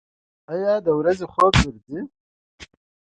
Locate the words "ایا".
0.53-0.73